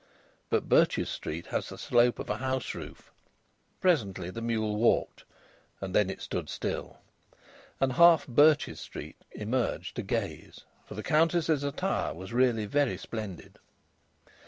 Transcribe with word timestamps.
But 0.49 0.67
Birches 0.67 1.09
Street 1.11 1.45
has 1.53 1.69
the 1.69 1.77
slope 1.77 2.17
of 2.17 2.27
a 2.27 2.37
house 2.37 2.73
roof. 2.73 3.11
Presently 3.81 4.31
the 4.31 4.41
mule 4.41 4.75
walked, 4.77 5.25
and 5.79 5.93
then 5.93 6.09
it 6.09 6.21
stood 6.23 6.49
still. 6.49 6.97
And 7.79 7.93
half 7.93 8.25
Birches 8.25 8.79
Street 8.79 9.17
emerged 9.31 9.95
to 9.97 10.01
gaze, 10.01 10.61
for 10.87 10.95
the 10.95 11.03
Countess's 11.03 11.63
attire 11.63 12.15
was 12.15 12.33
really 12.33 12.65
very 12.65 12.97
splendid. 12.97 13.59